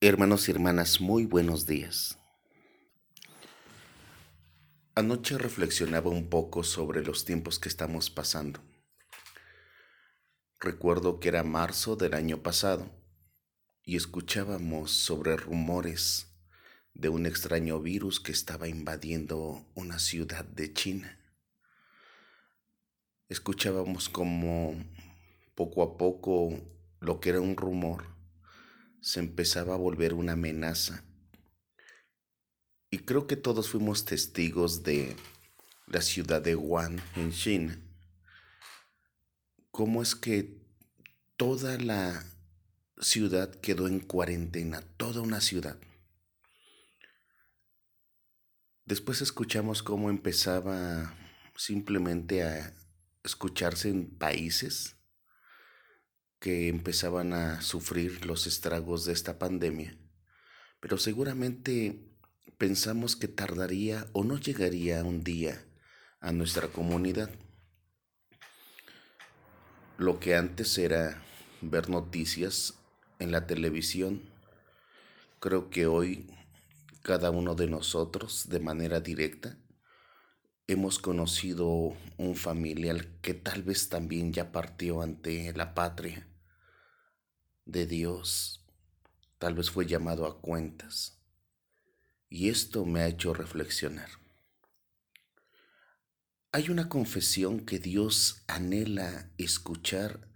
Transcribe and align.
Hermanos 0.00 0.46
y 0.46 0.52
hermanas, 0.52 1.00
muy 1.00 1.26
buenos 1.26 1.66
días. 1.66 2.20
Anoche 4.94 5.36
reflexionaba 5.38 6.08
un 6.08 6.28
poco 6.28 6.62
sobre 6.62 7.02
los 7.02 7.24
tiempos 7.24 7.58
que 7.58 7.68
estamos 7.68 8.08
pasando. 8.08 8.60
Recuerdo 10.60 11.18
que 11.18 11.30
era 11.30 11.42
marzo 11.42 11.96
del 11.96 12.14
año 12.14 12.44
pasado 12.44 12.88
y 13.82 13.96
escuchábamos 13.96 14.92
sobre 14.92 15.36
rumores 15.36 16.28
de 16.94 17.08
un 17.08 17.26
extraño 17.26 17.80
virus 17.80 18.20
que 18.20 18.30
estaba 18.30 18.68
invadiendo 18.68 19.66
una 19.74 19.98
ciudad 19.98 20.44
de 20.44 20.72
China. 20.72 21.18
Escuchábamos 23.28 24.08
como 24.08 24.76
poco 25.56 25.82
a 25.82 25.96
poco 25.96 26.50
lo 27.00 27.18
que 27.18 27.30
era 27.30 27.40
un 27.40 27.56
rumor 27.56 28.17
se 29.00 29.20
empezaba 29.20 29.74
a 29.74 29.78
volver 29.78 30.14
una 30.14 30.32
amenaza. 30.32 31.04
Y 32.90 32.98
creo 33.00 33.26
que 33.26 33.36
todos 33.36 33.68
fuimos 33.68 34.04
testigos 34.04 34.82
de 34.82 35.16
la 35.86 36.00
ciudad 36.00 36.42
de 36.42 36.56
Wuhan 36.56 37.00
en 37.16 37.32
China. 37.32 37.78
¿Cómo 39.70 40.02
es 40.02 40.14
que 40.14 40.58
toda 41.36 41.78
la 41.78 42.24
ciudad 43.00 43.54
quedó 43.60 43.86
en 43.86 44.00
cuarentena? 44.00 44.82
Toda 44.96 45.20
una 45.20 45.40
ciudad. 45.40 45.78
Después 48.84 49.20
escuchamos 49.20 49.82
cómo 49.82 50.08
empezaba 50.08 51.14
simplemente 51.54 52.42
a 52.42 52.74
escucharse 53.22 53.90
en 53.90 54.08
países 54.08 54.97
que 56.38 56.68
empezaban 56.68 57.32
a 57.32 57.60
sufrir 57.62 58.24
los 58.26 58.46
estragos 58.46 59.04
de 59.04 59.12
esta 59.12 59.38
pandemia, 59.38 59.96
pero 60.80 60.98
seguramente 60.98 62.00
pensamos 62.58 63.16
que 63.16 63.28
tardaría 63.28 64.06
o 64.12 64.24
no 64.24 64.38
llegaría 64.38 65.02
un 65.04 65.24
día 65.24 65.64
a 66.20 66.32
nuestra 66.32 66.68
comunidad. 66.68 67.30
Lo 69.96 70.20
que 70.20 70.36
antes 70.36 70.78
era 70.78 71.22
ver 71.60 71.88
noticias 71.88 72.74
en 73.18 73.32
la 73.32 73.46
televisión, 73.46 74.22
creo 75.40 75.70
que 75.70 75.86
hoy 75.86 76.30
cada 77.02 77.30
uno 77.30 77.54
de 77.54 77.68
nosotros 77.68 78.48
de 78.48 78.60
manera 78.60 79.00
directa 79.00 79.56
hemos 80.68 80.98
conocido 80.98 81.96
un 82.18 82.36
familiar 82.36 83.06
que 83.22 83.32
tal 83.32 83.62
vez 83.62 83.88
también 83.88 84.34
ya 84.34 84.52
partió 84.52 85.00
ante 85.00 85.50
la 85.54 85.74
patria 85.74 86.28
de 87.64 87.86
Dios, 87.86 88.66
tal 89.38 89.54
vez 89.54 89.70
fue 89.70 89.86
llamado 89.86 90.26
a 90.26 90.40
cuentas. 90.40 91.22
Y 92.28 92.50
esto 92.50 92.84
me 92.84 93.00
ha 93.00 93.06
hecho 93.06 93.32
reflexionar. 93.32 94.10
Hay 96.52 96.68
una 96.68 96.90
confesión 96.90 97.60
que 97.60 97.78
Dios 97.78 98.44
anhela 98.46 99.30
escuchar 99.38 100.28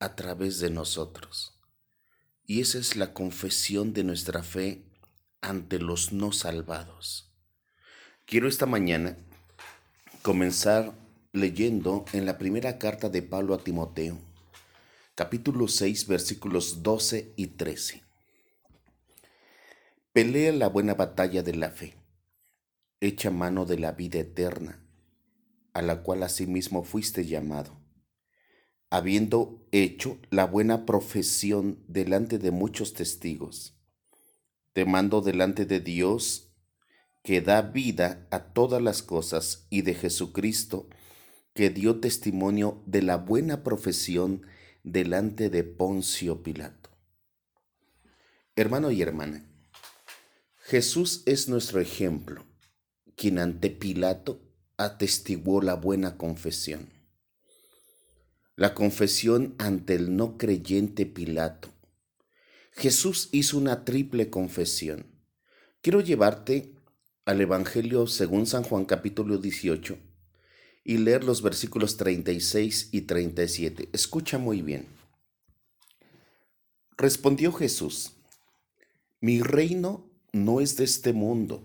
a 0.00 0.16
través 0.16 0.58
de 0.58 0.70
nosotros. 0.70 1.60
Y 2.44 2.60
esa 2.60 2.78
es 2.78 2.96
la 2.96 3.12
confesión 3.12 3.92
de 3.92 4.02
nuestra 4.02 4.42
fe 4.42 4.84
ante 5.40 5.78
los 5.78 6.12
no 6.12 6.32
salvados. 6.32 7.32
Quiero 8.26 8.48
esta 8.48 8.66
mañana 8.66 9.16
comenzar 10.22 10.92
leyendo 11.32 12.04
en 12.12 12.26
la 12.26 12.36
primera 12.36 12.78
carta 12.78 13.08
de 13.08 13.22
Pablo 13.22 13.54
a 13.54 13.64
Timoteo, 13.64 14.18
capítulo 15.14 15.66
6, 15.66 16.06
versículos 16.08 16.82
12 16.82 17.32
y 17.36 17.46
13. 17.46 18.02
Pelea 20.12 20.52
la 20.52 20.68
buena 20.68 20.92
batalla 20.92 21.42
de 21.42 21.54
la 21.54 21.70
fe, 21.70 21.94
echa 23.00 23.30
mano 23.30 23.64
de 23.64 23.78
la 23.78 23.92
vida 23.92 24.18
eterna, 24.18 24.84
a 25.72 25.80
la 25.80 26.02
cual 26.02 26.22
asimismo 26.22 26.84
fuiste 26.84 27.24
llamado, 27.24 27.80
habiendo 28.90 29.66
hecho 29.72 30.18
la 30.28 30.44
buena 30.44 30.84
profesión 30.84 31.82
delante 31.88 32.38
de 32.38 32.50
muchos 32.50 32.92
testigos. 32.92 33.74
Te 34.74 34.84
mando 34.84 35.22
delante 35.22 35.64
de 35.64 35.80
Dios, 35.80 36.49
que 37.22 37.40
da 37.40 37.62
vida 37.62 38.26
a 38.30 38.52
todas 38.52 38.82
las 38.82 39.02
cosas, 39.02 39.66
y 39.70 39.82
de 39.82 39.94
Jesucristo, 39.94 40.88
que 41.54 41.70
dio 41.70 42.00
testimonio 42.00 42.82
de 42.86 43.02
la 43.02 43.16
buena 43.16 43.62
profesión 43.62 44.46
delante 44.82 45.50
de 45.50 45.64
Poncio 45.64 46.42
Pilato. 46.42 46.90
Hermano 48.56 48.90
y 48.90 49.02
hermana, 49.02 49.44
Jesús 50.64 51.22
es 51.26 51.48
nuestro 51.48 51.80
ejemplo, 51.80 52.46
quien 53.16 53.38
ante 53.38 53.70
Pilato 53.70 54.40
atestiguó 54.76 55.60
la 55.60 55.74
buena 55.74 56.16
confesión. 56.16 56.90
La 58.56 58.74
confesión 58.74 59.54
ante 59.58 59.94
el 59.94 60.16
no 60.16 60.38
creyente 60.38 61.06
Pilato. 61.06 61.70
Jesús 62.72 63.28
hizo 63.32 63.58
una 63.58 63.84
triple 63.84 64.30
confesión. 64.30 65.06
Quiero 65.82 66.00
llevarte 66.00 66.74
al 67.30 67.40
Evangelio 67.40 68.08
según 68.08 68.44
San 68.44 68.64
Juan 68.64 68.84
capítulo 68.84 69.38
18 69.38 69.96
y 70.82 70.98
leer 70.98 71.22
los 71.22 71.42
versículos 71.42 71.96
36 71.96 72.88
y 72.90 73.02
37. 73.02 73.88
Escucha 73.92 74.36
muy 74.38 74.62
bien. 74.62 74.88
Respondió 76.98 77.52
Jesús, 77.52 78.14
mi 79.20 79.42
reino 79.42 80.10
no 80.32 80.60
es 80.60 80.76
de 80.76 80.82
este 80.82 81.12
mundo. 81.12 81.64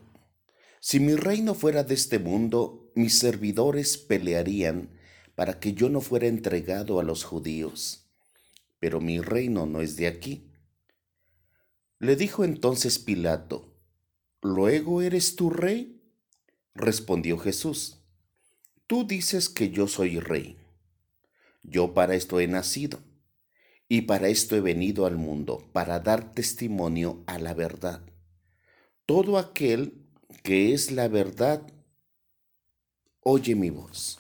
Si 0.82 1.00
mi 1.00 1.16
reino 1.16 1.56
fuera 1.56 1.84
de 1.84 1.96
este 1.96 2.20
mundo, 2.20 2.92
mis 2.94 3.18
servidores 3.18 3.98
pelearían 3.98 4.92
para 5.34 5.60
que 5.60 5.74
yo 5.74 5.90
no 5.90 6.00
fuera 6.00 6.28
entregado 6.28 7.00
a 7.00 7.04
los 7.04 7.24
judíos. 7.24 8.12
Pero 8.80 9.02
mi 9.02 9.20
reino 9.20 9.66
no 9.66 9.82
es 9.82 9.96
de 9.96 10.06
aquí. 10.06 10.52
Le 11.98 12.16
dijo 12.16 12.44
entonces 12.44 13.00
Pilato, 13.00 13.75
¿Luego 14.46 15.02
eres 15.02 15.36
tu 15.36 15.50
rey? 15.50 16.00
Respondió 16.76 17.40
Jesús, 17.40 17.98
Tú 18.86 19.04
dices 19.04 19.50
que 19.50 19.72
yo 19.72 19.88
soy 19.88 20.20
rey. 20.20 20.56
Yo 21.64 21.96
para 21.96 22.14
esto 22.14 22.40
he 22.40 22.46
nacido 22.46 23.00
y 23.88 24.02
para 24.02 24.28
esto 24.28 24.56
he 24.56 24.62
venido 24.62 25.08
al 25.08 25.18
mundo, 25.18 25.68
para 25.74 26.00
dar 26.00 26.32
testimonio 26.36 27.24
a 27.26 27.40
la 27.40 27.56
verdad. 27.56 28.04
Todo 29.08 29.40
aquel 29.40 30.06
que 30.44 30.76
es 30.76 30.92
la 30.92 31.08
verdad, 31.08 31.66
oye 33.22 33.56
mi 33.56 33.72
voz. 33.72 34.20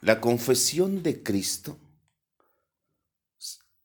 La 0.00 0.20
confesión 0.20 1.04
de 1.04 1.22
Cristo, 1.22 1.78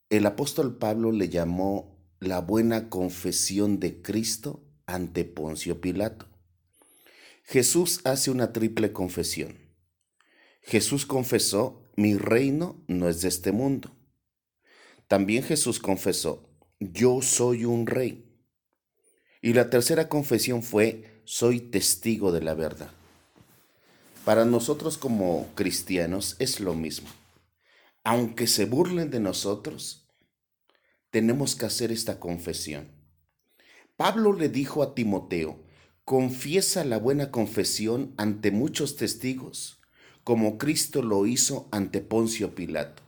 el 0.09 0.25
apóstol 0.25 0.75
Pablo 0.79 1.11
le 1.11 1.29
llamó 1.29 2.00
la 2.21 2.39
buena 2.39 2.87
confesión 2.87 3.79
de 3.79 4.03
Cristo 4.03 4.63
ante 4.85 5.25
Poncio 5.25 5.81
Pilato. 5.81 6.27
Jesús 7.43 7.99
hace 8.03 8.29
una 8.29 8.53
triple 8.53 8.93
confesión. 8.93 9.57
Jesús 10.61 11.07
confesó, 11.07 11.91
mi 11.95 12.15
reino 12.15 12.85
no 12.87 13.09
es 13.09 13.21
de 13.21 13.27
este 13.27 13.51
mundo. 13.51 13.97
También 15.07 15.43
Jesús 15.43 15.79
confesó, 15.79 16.47
yo 16.79 17.23
soy 17.23 17.65
un 17.65 17.87
rey. 17.87 18.39
Y 19.41 19.53
la 19.53 19.71
tercera 19.71 20.07
confesión 20.07 20.61
fue, 20.61 21.23
soy 21.25 21.59
testigo 21.59 22.31
de 22.31 22.41
la 22.41 22.53
verdad. 22.53 22.91
Para 24.25 24.45
nosotros 24.45 24.99
como 24.99 25.49
cristianos 25.55 26.35
es 26.37 26.59
lo 26.59 26.75
mismo. 26.75 27.09
Aunque 28.03 28.45
se 28.45 28.65
burlen 28.65 29.09
de 29.09 29.19
nosotros, 29.19 30.00
tenemos 31.11 31.55
que 31.55 31.65
hacer 31.65 31.91
esta 31.91 32.19
confesión. 32.19 32.89
Pablo 33.97 34.33
le 34.33 34.49
dijo 34.49 34.81
a 34.81 34.95
Timoteo, 34.95 35.63
confiesa 36.05 36.83
la 36.83 36.97
buena 36.97 37.29
confesión 37.29 38.15
ante 38.17 38.49
muchos 38.49 38.95
testigos, 38.95 39.79
como 40.23 40.57
Cristo 40.57 41.03
lo 41.03 41.27
hizo 41.27 41.67
ante 41.71 42.01
Poncio 42.01 42.55
Pilato. 42.55 43.03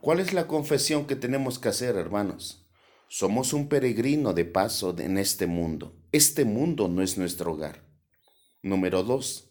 ¿Cuál 0.00 0.20
es 0.20 0.32
la 0.32 0.46
confesión 0.46 1.06
que 1.06 1.16
tenemos 1.16 1.58
que 1.58 1.68
hacer, 1.68 1.96
hermanos? 1.96 2.66
Somos 3.08 3.52
un 3.52 3.68
peregrino 3.68 4.32
de 4.32 4.44
paso 4.44 4.96
en 4.98 5.18
este 5.18 5.46
mundo. 5.46 5.96
Este 6.12 6.44
mundo 6.44 6.88
no 6.88 7.02
es 7.02 7.18
nuestro 7.18 7.52
hogar. 7.52 7.84
Número 8.62 9.02
dos, 9.02 9.50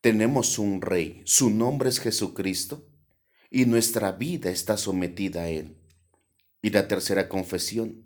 tenemos 0.00 0.58
un 0.58 0.82
rey. 0.82 1.22
Su 1.24 1.50
nombre 1.50 1.88
es 1.88 2.00
Jesucristo 2.00 2.86
y 3.50 3.64
nuestra 3.64 4.12
vida 4.12 4.50
está 4.50 4.76
sometida 4.76 5.42
a 5.42 5.48
él. 5.48 5.77
Y 6.62 6.70
la 6.70 6.88
tercera 6.88 7.28
confesión. 7.28 8.04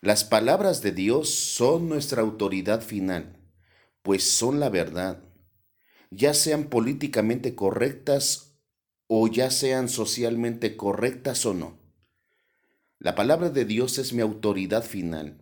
Las 0.00 0.24
palabras 0.24 0.80
de 0.82 0.92
Dios 0.92 1.28
son 1.30 1.88
nuestra 1.88 2.22
autoridad 2.22 2.82
final, 2.82 3.36
pues 4.02 4.30
son 4.30 4.60
la 4.60 4.68
verdad, 4.68 5.22
ya 6.10 6.34
sean 6.34 6.64
políticamente 6.64 7.54
correctas 7.54 8.54
o 9.08 9.26
ya 9.26 9.50
sean 9.50 9.88
socialmente 9.88 10.76
correctas 10.76 11.44
o 11.46 11.54
no. 11.54 11.78
La 13.00 13.14
palabra 13.14 13.50
de 13.50 13.64
Dios 13.64 13.98
es 13.98 14.12
mi 14.12 14.22
autoridad 14.22 14.84
final 14.84 15.40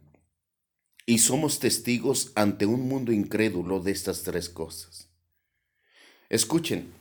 y 1.07 1.19
somos 1.19 1.61
testigos 1.61 2.33
ante 2.35 2.67
un 2.67 2.89
mundo 2.89 3.13
incrédulo 3.13 3.81
de 3.81 3.93
estas 3.93 4.23
tres 4.23 4.49
cosas. 4.49 5.09
Escuchen, 6.29 6.93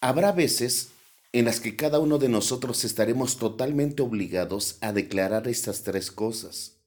habrá 0.00 0.32
veces 0.32 0.90
en 1.32 1.44
las 1.44 1.60
que 1.60 1.76
cada 1.76 1.98
uno 1.98 2.18
de 2.18 2.28
nosotros 2.28 2.84
estaremos 2.84 3.36
totalmente 3.36 4.02
obligados 4.02 4.78
a 4.80 4.92
declarar 4.92 5.46
estas 5.48 5.82
tres 5.82 6.10
cosas, 6.10 6.80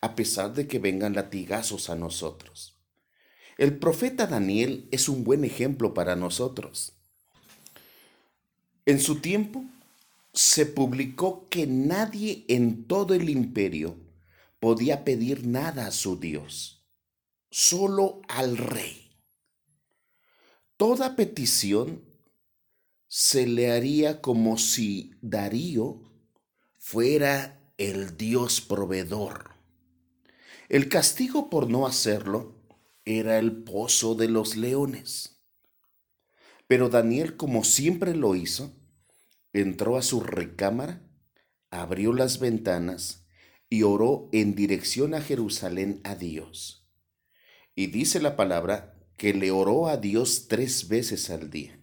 a 0.00 0.14
pesar 0.14 0.54
de 0.54 0.66
que 0.66 0.78
vengan 0.78 1.14
latigazos 1.14 1.90
a 1.90 1.96
nosotros. 1.96 2.78
El 3.58 3.78
profeta 3.78 4.26
Daniel 4.26 4.88
es 4.90 5.08
un 5.08 5.24
buen 5.24 5.44
ejemplo 5.44 5.92
para 5.92 6.16
nosotros. 6.16 6.94
En 8.86 8.98
su 8.98 9.20
tiempo, 9.20 9.64
se 10.32 10.64
publicó 10.64 11.48
que 11.50 11.66
nadie 11.66 12.44
en 12.48 12.84
todo 12.84 13.14
el 13.14 13.28
imperio 13.28 13.96
podía 14.58 15.04
pedir 15.04 15.46
nada 15.46 15.86
a 15.86 15.90
su 15.90 16.18
Dios, 16.18 16.86
solo 17.50 18.22
al 18.28 18.56
rey. 18.56 19.10
Toda 20.78 21.16
petición 21.16 22.02
se 23.14 23.46
le 23.46 23.70
haría 23.70 24.22
como 24.22 24.56
si 24.56 25.10
Darío 25.20 26.00
fuera 26.78 27.60
el 27.76 28.16
Dios 28.16 28.62
proveedor. 28.62 29.50
El 30.70 30.88
castigo 30.88 31.50
por 31.50 31.68
no 31.68 31.86
hacerlo 31.86 32.56
era 33.04 33.38
el 33.38 33.64
pozo 33.64 34.14
de 34.14 34.28
los 34.28 34.56
leones. 34.56 35.44
Pero 36.66 36.88
Daniel, 36.88 37.36
como 37.36 37.64
siempre 37.64 38.16
lo 38.16 38.34
hizo, 38.34 38.72
entró 39.52 39.98
a 39.98 40.02
su 40.02 40.20
recámara, 40.20 41.02
abrió 41.68 42.14
las 42.14 42.38
ventanas 42.38 43.26
y 43.68 43.82
oró 43.82 44.30
en 44.32 44.54
dirección 44.54 45.12
a 45.12 45.20
Jerusalén 45.20 46.00
a 46.04 46.14
Dios. 46.14 46.88
Y 47.74 47.88
dice 47.88 48.22
la 48.22 48.36
palabra 48.36 48.98
que 49.18 49.34
le 49.34 49.50
oró 49.50 49.88
a 49.88 49.98
Dios 49.98 50.46
tres 50.48 50.88
veces 50.88 51.28
al 51.28 51.50
día. 51.50 51.81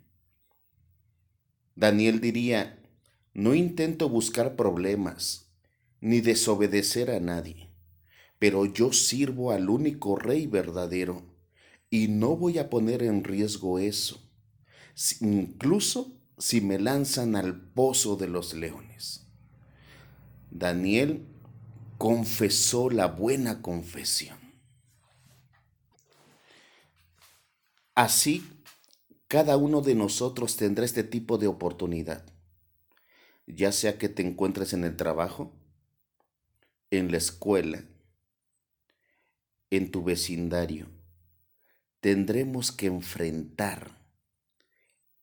Daniel 1.79 2.19
diría, 2.19 2.77
no 3.33 3.55
intento 3.55 4.09
buscar 4.09 4.57
problemas 4.57 5.49
ni 6.01 6.19
desobedecer 6.19 7.09
a 7.09 7.21
nadie, 7.21 7.69
pero 8.37 8.65
yo 8.65 8.91
sirvo 8.91 9.51
al 9.51 9.69
único 9.69 10.17
rey 10.17 10.45
verdadero 10.45 11.23
y 11.89 12.09
no 12.09 12.35
voy 12.35 12.57
a 12.57 12.69
poner 12.69 13.01
en 13.01 13.23
riesgo 13.23 13.79
eso, 13.79 14.29
incluso 15.21 16.19
si 16.37 16.59
me 16.59 16.79
lanzan 16.79 17.37
al 17.37 17.61
pozo 17.71 18.17
de 18.17 18.27
los 18.27 18.53
leones. 18.53 19.25
Daniel 20.51 21.25
confesó 21.97 22.89
la 22.89 23.07
buena 23.07 23.61
confesión. 23.61 24.37
Así, 27.95 28.58
cada 29.29 29.57
uno 29.57 29.81
de 29.81 29.93
nosotros 29.93 30.57
tendrá 30.57 30.83
este 30.83 31.03
tipo 31.03 31.37
de 31.37 31.45
oportunidad, 31.45 32.25
ya 33.45 33.71
sea 33.71 33.99
que 33.99 34.09
te 34.09 34.23
encuentres 34.23 34.73
en 34.73 34.83
el 34.83 34.97
trabajo, 34.97 35.53
en 36.89 37.11
la 37.11 37.17
escuela, 37.17 37.83
en 39.69 39.91
tu 39.91 40.03
vecindario, 40.03 40.87
tendremos 41.99 42.71
que 42.71 42.87
enfrentar 42.87 44.03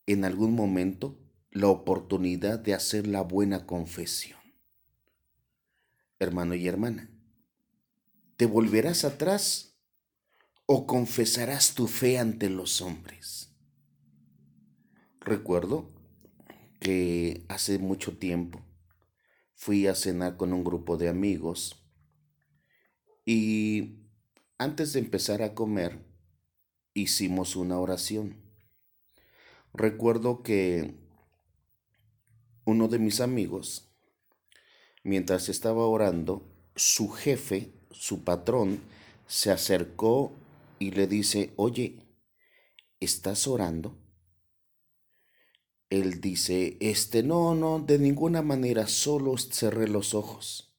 en 0.06 0.24
algún 0.24 0.54
momento 0.54 1.18
la 1.50 1.66
oportunidad 1.66 2.60
de 2.60 2.74
hacer 2.74 3.08
la 3.08 3.22
buena 3.22 3.66
confesión. 3.66 4.38
Hermano 6.20 6.54
y 6.54 6.68
hermana, 6.68 7.10
¿te 8.36 8.46
volverás 8.46 9.04
atrás 9.04 9.74
o 10.64 10.86
confesarás 10.86 11.74
tu 11.74 11.88
fe 11.88 12.20
ante 12.20 12.48
los 12.48 12.80
hombres? 12.80 13.55
Recuerdo 15.26 15.90
que 16.78 17.44
hace 17.48 17.80
mucho 17.80 18.16
tiempo 18.16 18.64
fui 19.56 19.88
a 19.88 19.96
cenar 19.96 20.36
con 20.36 20.52
un 20.52 20.62
grupo 20.62 20.96
de 20.96 21.08
amigos 21.08 21.84
y 23.24 24.06
antes 24.56 24.92
de 24.92 25.00
empezar 25.00 25.42
a 25.42 25.52
comer 25.52 26.06
hicimos 26.94 27.56
una 27.56 27.80
oración 27.80 28.40
recuerdo 29.74 30.44
que 30.44 30.94
uno 32.64 32.86
de 32.86 33.00
mis 33.00 33.20
amigos, 33.20 33.90
mientras 35.02 35.48
estaba 35.48 35.86
orando, 35.86 36.42
su 36.76 37.10
jefe, 37.10 37.72
su 37.90 38.22
patrón, 38.22 38.80
se 39.26 39.50
acercó 39.50 40.32
y 40.78 40.92
le 40.92 41.08
dice, 41.08 41.52
oye, 41.56 41.98
¿estás 43.00 43.48
orando? 43.48 44.05
Él 45.88 46.20
dice, 46.20 46.76
este, 46.80 47.22
no, 47.22 47.54
no, 47.54 47.78
de 47.78 47.98
ninguna 47.98 48.42
manera, 48.42 48.88
solo 48.88 49.36
cerré 49.38 49.88
los 49.88 50.14
ojos. 50.14 50.76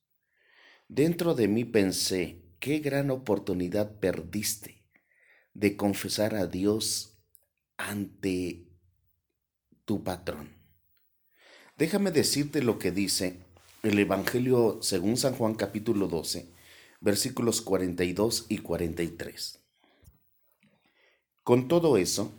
Dentro 0.89 1.33
de 1.33 1.47
mí 1.47 1.63
pensé, 1.63 2.43
qué 2.59 2.79
gran 2.79 3.11
oportunidad 3.11 3.99
perdiste 3.99 4.83
de 5.53 5.77
confesar 5.77 6.35
a 6.35 6.47
Dios 6.47 7.17
ante 7.77 8.67
tu 9.85 10.03
patrón. 10.03 10.49
Déjame 11.77 12.11
decirte 12.11 12.61
lo 12.61 12.79
que 12.79 12.91
dice 12.91 13.39
el 13.83 13.99
Evangelio 13.99 14.79
según 14.81 15.15
San 15.15 15.35
Juan 15.35 15.55
capítulo 15.55 16.07
12, 16.07 16.51
versículos 16.99 17.61
42 17.61 18.47
y 18.49 18.57
43. 18.57 19.63
Con 21.43 21.67
todo 21.67 21.97
eso, 21.97 22.33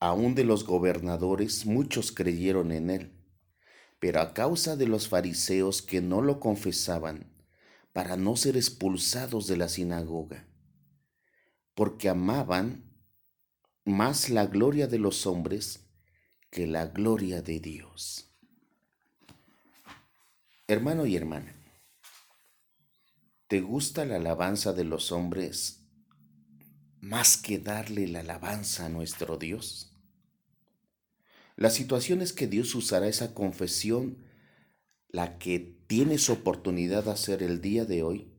aún 0.00 0.34
de 0.34 0.44
los 0.44 0.64
gobernadores 0.64 1.66
muchos 1.66 2.10
creyeron 2.10 2.72
en 2.72 2.90
él, 2.90 3.12
pero 4.00 4.20
a 4.20 4.32
causa 4.32 4.74
de 4.76 4.88
los 4.88 5.08
fariseos 5.08 5.82
que 5.82 6.00
no 6.00 6.22
lo 6.22 6.40
confesaban, 6.40 7.30
para 7.92 8.16
no 8.16 8.36
ser 8.36 8.56
expulsados 8.56 9.46
de 9.46 9.56
la 9.56 9.68
sinagoga, 9.68 10.48
porque 11.74 12.08
amaban 12.08 12.84
más 13.84 14.30
la 14.30 14.46
gloria 14.46 14.86
de 14.86 14.98
los 14.98 15.26
hombres 15.26 15.90
que 16.50 16.66
la 16.66 16.86
gloria 16.86 17.42
de 17.42 17.60
Dios. 17.60 18.32
Hermano 20.66 21.04
y 21.04 21.16
hermana, 21.16 21.54
¿te 23.48 23.60
gusta 23.60 24.04
la 24.04 24.16
alabanza 24.16 24.72
de 24.72 24.84
los 24.84 25.10
hombres 25.10 25.84
más 27.00 27.36
que 27.36 27.58
darle 27.58 28.06
la 28.06 28.20
alabanza 28.20 28.86
a 28.86 28.88
nuestro 28.88 29.36
Dios? 29.36 29.89
La 31.60 31.70
situación 31.70 32.22
es 32.22 32.32
que 32.32 32.48
Dios 32.48 32.74
usará 32.74 33.06
esa 33.06 33.32
confesión, 33.34 34.16
la 35.10 35.38
que 35.38 35.76
tienes 35.86 36.28
oportunidad 36.28 37.04
de 37.04 37.12
hacer 37.12 37.44
el 37.44 37.60
día 37.60 37.84
de 37.84 38.02
hoy, 38.02 38.32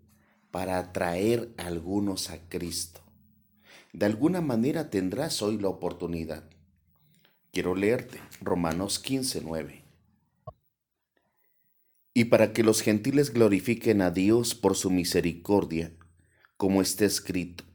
para 0.52 0.78
atraer 0.78 1.54
a 1.58 1.68
algunos 1.68 2.30
a 2.32 2.50
Cristo. 2.50 3.00
De 3.94 4.06
alguna 4.06 4.42
manera 4.42 4.90
tendrás 4.90 5.42
hoy 5.42 5.58
la 5.58 5.70
oportunidad 5.70 6.44
Quiero 7.52 7.76
leerte 7.76 8.18
Romanos 8.40 8.98
15, 9.00 9.42
9. 9.44 9.84
Y 12.14 12.26
para 12.26 12.54
que 12.54 12.64
los 12.64 12.82
gentiles 12.82 13.34
glorifiquen 13.34 14.02
a 14.02 14.10
Dios 14.10 14.56
por 14.56 14.78
su 14.78 14.90
misericordia, 14.90 15.92
como 16.56 16.82
está 16.82 17.04
escrito, 17.04 17.66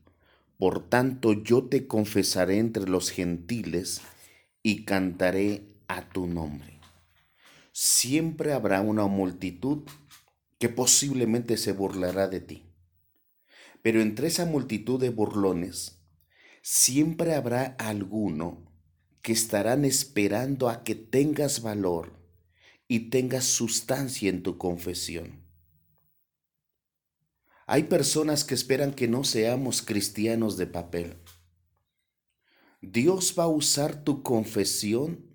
por 0.57 0.89
tanto 0.89 1.35
yo 1.35 1.65
te 1.65 1.87
confesaré 1.87 2.57
entre 2.57 2.89
los 2.89 3.11
gentiles 3.11 4.01
y 4.67 4.85
cantaré 4.85 5.63
a 5.87 6.09
tu 6.09 6.27
nombre. 6.27 6.81
Siempre 7.71 8.53
habrá 8.53 8.81
una 8.81 9.07
multitud 9.07 9.85
que 10.59 10.69
posiblemente 10.69 11.57
se 11.57 11.71
burlará 11.71 12.27
de 12.27 12.41
ti. 12.41 12.65
Pero 13.83 14.01
entre 14.01 14.27
esa 14.27 14.45
multitud 14.45 15.01
de 15.01 15.11
burlones, 15.11 16.03
siempre 16.63 17.37
habrá 17.37 17.77
alguno 17.79 18.69
que 19.23 19.31
estarán 19.31 19.85
esperando 19.85 20.69
a 20.69 20.83
que 20.83 20.97
tengas 20.97 21.63
valor 21.63 22.19
y 22.89 23.11
tengas 23.11 23.45
sustancia 23.45 24.29
en 24.29 24.43
tu 24.43 24.59
confesión. 24.59 25.45
Hay 27.69 27.85
personas 27.85 28.43
que 28.43 28.55
esperan 28.55 28.95
que 28.95 29.07
no 29.07 29.23
seamos 29.23 29.81
cristianos 29.83 30.57
de 30.57 30.67
papel. 30.67 31.19
Dios 32.81 33.35
va 33.39 33.45
a 33.45 33.49
usar 33.49 34.05
tu 34.05 34.23
confesión 34.23 35.35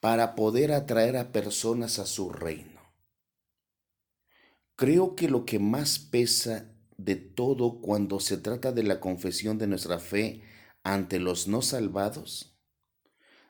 para 0.00 0.34
poder 0.34 0.72
atraer 0.72 1.16
a 1.16 1.32
personas 1.32 1.98
a 1.98 2.06
su 2.06 2.30
reino. 2.30 2.80
Creo 4.76 5.14
que 5.14 5.28
lo 5.28 5.44
que 5.44 5.58
más 5.58 5.98
pesa 5.98 6.74
de 6.96 7.16
todo 7.16 7.80
cuando 7.80 8.18
se 8.20 8.38
trata 8.38 8.72
de 8.72 8.82
la 8.82 9.00
confesión 9.00 9.58
de 9.58 9.66
nuestra 9.66 9.98
fe 9.98 10.42
ante 10.82 11.18
los 11.18 11.48
no 11.48 11.62
salvados 11.62 12.58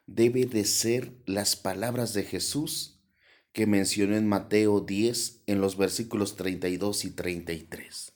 debe 0.06 0.44
de 0.44 0.64
ser 0.64 1.12
las 1.26 1.54
palabras 1.54 2.14
de 2.14 2.25
Jesús 2.25 3.00
que 3.52 3.66
mencionó 3.66 4.16
en 4.16 4.28
Mateo 4.28 4.80
10 4.80 5.42
en 5.46 5.60
los 5.60 5.76
versículos 5.76 6.37
32 6.37 7.04
y 7.04 7.10
33. 7.10 8.12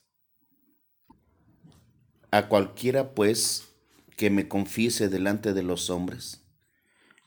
A 2.31 2.49
cualquiera 2.49 3.15
pues 3.15 3.74
que 4.15 4.29
me 4.29 4.47
confiese 4.47 5.09
delante 5.09 5.53
de 5.53 5.63
los 5.63 5.89
hombres, 5.89 6.41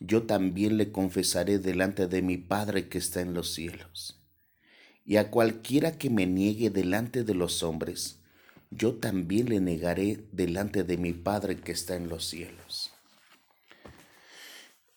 yo 0.01 0.25
también 0.25 0.77
le 0.77 0.93
confesaré 0.93 1.59
delante 1.59 2.07
de 2.07 2.23
mi 2.23 2.37
Padre 2.37 2.89
que 2.89 2.99
está 2.99 3.21
en 3.21 3.35
los 3.35 3.53
cielos. 3.53 4.21
Y 5.05 5.17
a 5.17 5.31
cualquiera 5.31 5.99
que 5.99 6.11
me 6.11 6.27
niegue 6.27 6.71
delante 6.71 7.25
de 7.25 7.35
los 7.35 7.63
hombres, 7.63 8.21
yo 8.71 8.97
también 8.97 9.49
le 9.49 9.61
negaré 9.61 10.25
delante 10.33 10.85
de 10.85 10.99
mi 10.99 11.13
Padre 11.13 11.57
que 11.61 11.73
está 11.73 11.97
en 11.97 12.09
los 12.09 12.27
cielos. 12.27 12.93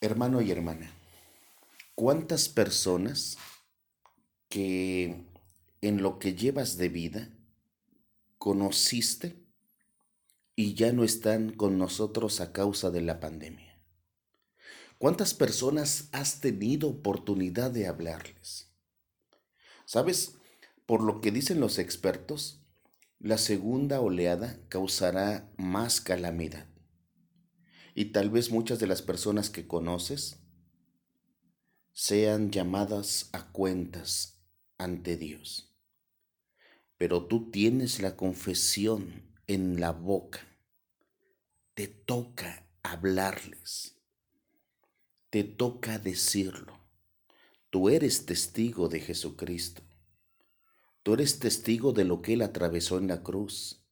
Hermano 0.02 0.42
y 0.42 0.52
hermana, 0.52 0.92
¿cuántas 1.96 2.50
personas 2.50 3.38
que 4.50 5.26
en 5.82 6.02
lo 6.02 6.20
que 6.20 6.36
llevas 6.36 6.78
de 6.78 6.90
vida 6.90 7.30
conociste 8.38 9.41
y 10.56 10.74
ya 10.74 10.92
no 10.92 11.04
están 11.04 11.52
con 11.52 11.78
nosotros 11.78 12.42
a 12.42 12.52
causa 12.52 12.92
de 12.92 13.02
la 13.02 13.20
pandemia? 13.20 13.80
¿Cuántas 14.98 15.34
personas 15.34 16.10
has 16.12 16.42
tenido 16.42 16.88
oportunidad 16.88 17.72
de 17.72 17.88
hablarles? 17.88 18.72
¿Sabes? 19.86 20.36
Por 20.86 21.02
lo 21.02 21.22
que 21.22 21.32
dicen 21.32 21.60
los 21.60 21.80
expertos, 21.80 22.62
la 23.18 23.38
segunda 23.38 24.00
oleada 24.00 24.60
causará 24.70 25.52
más 25.58 26.02
calamidad. 26.02 26.68
Y 27.96 28.06
tal 28.06 28.30
vez 28.30 28.52
muchas 28.52 28.80
de 28.80 28.88
las 28.88 29.02
personas 29.02 29.50
que 29.50 29.68
conoces 29.68 30.38
sean 31.94 32.52
llamadas 32.52 33.30
a 33.34 33.52
cuentas 33.52 34.42
ante 34.78 35.18
Dios. 35.18 35.76
Pero 36.98 37.26
tú 37.26 37.50
tienes 37.52 38.02
la 38.02 38.16
confesión 38.16 39.31
en 39.54 39.82
la 39.82 39.92
boca. 39.92 40.40
Te 41.74 41.88
toca 41.88 42.70
hablarles. 42.84 43.98
Te 45.30 45.44
toca 45.44 46.00
decirlo. 46.00 46.80
Tú 47.70 47.90
eres 47.90 48.26
testigo 48.26 48.88
de 48.88 49.02
Jesucristo. 49.02 49.82
Tú 51.04 51.16
eres 51.16 51.40
testigo 51.40 51.92
de 51.92 52.06
lo 52.06 52.22
que 52.22 52.34
Él 52.34 52.44
atravesó 52.44 52.98
en 52.98 53.10
la 53.10 53.24
cruz. 53.24 53.84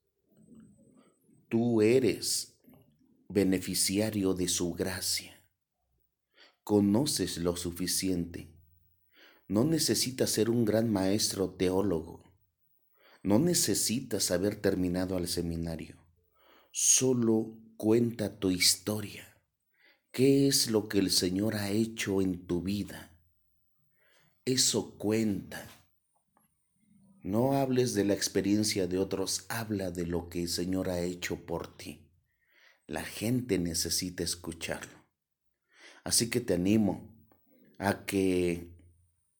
Tú 1.49 1.81
eres 1.81 2.57
beneficiario 3.27 4.33
de 4.33 4.47
su 4.47 4.73
gracia. 4.73 5.43
Conoces 6.63 7.37
lo 7.37 7.57
suficiente. 7.57 8.47
No 9.49 9.65
necesitas 9.65 10.29
ser 10.29 10.49
un 10.49 10.63
gran 10.63 10.89
maestro 10.89 11.49
teólogo 11.49 12.28
no 13.21 13.39
necesitas 13.39 14.31
haber 14.31 14.55
terminado 14.55 15.17
al 15.17 15.27
seminario. 15.27 15.97
Solo 16.71 17.57
cuenta 17.77 18.39
tu 18.39 18.51
historia. 18.51 19.25
¿Qué 20.11 20.47
es 20.47 20.71
lo 20.71 20.87
que 20.87 20.99
el 20.99 21.11
Señor 21.11 21.55
ha 21.55 21.69
hecho 21.69 22.21
en 22.21 22.45
tu 22.47 22.61
vida? 22.61 23.17
Eso 24.45 24.97
cuenta. 24.97 25.67
No 27.21 27.53
hables 27.53 27.93
de 27.93 28.05
la 28.05 28.13
experiencia 28.13 28.87
de 28.87 28.97
otros, 28.97 29.45
habla 29.49 29.91
de 29.91 30.05
lo 30.05 30.29
que 30.29 30.43
el 30.43 30.49
Señor 30.49 30.89
ha 30.89 31.01
hecho 31.01 31.45
por 31.45 31.75
ti. 31.77 32.09
La 32.87 33.03
gente 33.03 33.59
necesita 33.59 34.23
escucharlo. 34.23 35.05
Así 36.03 36.29
que 36.29 36.39
te 36.39 36.53
animo 36.53 37.13
a 37.77 38.05
que 38.05 38.73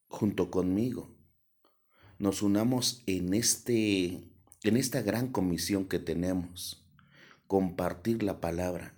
junto 0.08 0.52
conmigo 0.52 1.19
nos 2.20 2.42
unamos 2.42 3.02
en, 3.06 3.34
este, 3.34 4.30
en 4.64 4.76
esta 4.76 5.02
gran 5.02 5.32
comisión 5.32 5.88
que 5.88 6.00
tenemos, 6.00 6.86
compartir 7.48 8.24
la 8.24 8.42
palabra. 8.42 8.94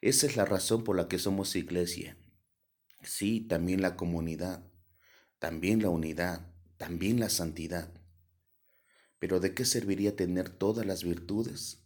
Esa 0.00 0.26
es 0.26 0.36
la 0.36 0.46
razón 0.46 0.82
por 0.82 0.96
la 0.96 1.06
que 1.06 1.18
somos 1.18 1.54
iglesia. 1.54 2.16
Sí, 3.02 3.42
también 3.42 3.82
la 3.82 3.94
comunidad, 3.94 4.64
también 5.38 5.82
la 5.82 5.90
unidad, 5.90 6.50
también 6.78 7.20
la 7.20 7.28
santidad. 7.28 7.92
Pero 9.18 9.38
¿de 9.38 9.52
qué 9.52 9.66
serviría 9.66 10.16
tener 10.16 10.48
todas 10.48 10.86
las 10.86 11.04
virtudes 11.04 11.84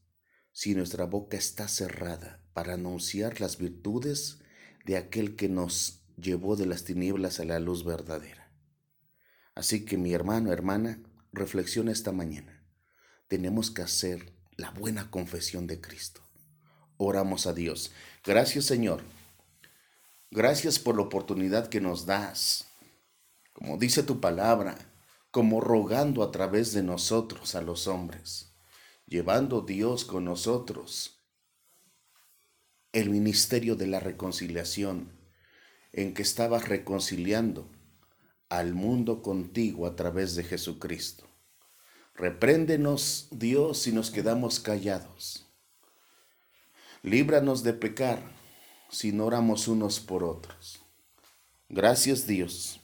si 0.52 0.76
nuestra 0.76 1.04
boca 1.04 1.36
está 1.36 1.66
cerrada 1.66 2.44
para 2.52 2.74
anunciar 2.74 3.40
las 3.40 3.58
virtudes 3.58 4.38
de 4.86 4.96
aquel 4.96 5.34
que 5.34 5.48
nos 5.48 6.04
llevó 6.16 6.54
de 6.54 6.66
las 6.66 6.84
tinieblas 6.84 7.40
a 7.40 7.44
la 7.44 7.58
luz 7.58 7.84
verdadera? 7.84 8.39
Así 9.60 9.84
que 9.84 9.98
mi 9.98 10.14
hermano, 10.14 10.54
hermana, 10.54 10.98
reflexiona 11.34 11.92
esta 11.92 12.12
mañana. 12.12 12.64
Tenemos 13.28 13.70
que 13.70 13.82
hacer 13.82 14.32
la 14.56 14.70
buena 14.70 15.10
confesión 15.10 15.66
de 15.66 15.82
Cristo. 15.82 16.22
Oramos 16.96 17.46
a 17.46 17.52
Dios. 17.52 17.92
Gracias 18.24 18.64
Señor. 18.64 19.02
Gracias 20.30 20.78
por 20.78 20.96
la 20.96 21.02
oportunidad 21.02 21.68
que 21.68 21.82
nos 21.82 22.06
das. 22.06 22.68
Como 23.52 23.76
dice 23.76 24.02
tu 24.02 24.18
palabra, 24.18 24.78
como 25.30 25.60
rogando 25.60 26.22
a 26.22 26.30
través 26.30 26.72
de 26.72 26.82
nosotros 26.82 27.54
a 27.54 27.60
los 27.60 27.86
hombres, 27.86 28.54
llevando 29.04 29.60
Dios 29.60 30.06
con 30.06 30.24
nosotros 30.24 31.22
el 32.92 33.10
ministerio 33.10 33.76
de 33.76 33.88
la 33.88 34.00
reconciliación 34.00 35.12
en 35.92 36.14
que 36.14 36.22
estabas 36.22 36.66
reconciliando 36.66 37.68
al 38.50 38.74
mundo 38.74 39.22
contigo 39.22 39.86
a 39.86 39.94
través 39.94 40.34
de 40.34 40.42
Jesucristo. 40.44 41.24
Repréndenos, 42.14 43.28
Dios, 43.30 43.78
si 43.78 43.92
nos 43.92 44.10
quedamos 44.10 44.58
callados. 44.58 45.46
Líbranos 47.02 47.62
de 47.62 47.72
pecar 47.72 48.22
si 48.90 49.12
no 49.12 49.26
oramos 49.26 49.68
unos 49.68 50.00
por 50.00 50.24
otros. 50.24 50.84
Gracias, 51.68 52.26
Dios, 52.26 52.80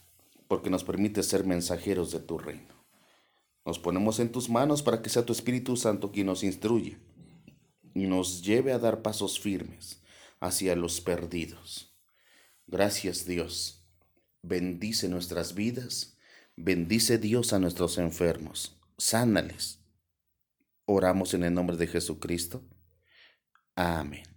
porque 0.46 0.70
nos 0.70 0.84
permite 0.84 1.22
ser 1.24 1.44
mensajeros 1.44 2.12
de 2.12 2.20
tu 2.20 2.38
reino. 2.38 2.74
Nos 3.64 3.80
ponemos 3.80 4.20
en 4.20 4.30
tus 4.30 4.48
manos 4.48 4.82
para 4.82 5.02
que 5.02 5.10
sea 5.10 5.26
tu 5.26 5.32
Espíritu 5.32 5.76
Santo 5.76 6.12
quien 6.12 6.28
nos 6.28 6.44
instruya 6.44 6.96
y 7.92 8.06
nos 8.06 8.42
lleve 8.42 8.72
a 8.72 8.78
dar 8.78 9.02
pasos 9.02 9.40
firmes 9.40 10.00
hacia 10.38 10.76
los 10.76 11.00
perdidos. 11.00 11.92
Gracias, 12.68 13.26
Dios 13.26 13.75
bendice 14.46 15.08
nuestras 15.08 15.54
vidas, 15.54 16.16
bendice 16.56 17.18
Dios 17.18 17.52
a 17.52 17.58
nuestros 17.58 17.98
enfermos, 17.98 18.78
sánales. 18.98 19.80
Oramos 20.84 21.34
en 21.34 21.44
el 21.44 21.54
nombre 21.54 21.76
de 21.76 21.86
Jesucristo. 21.86 22.62
Amén. 23.74 24.35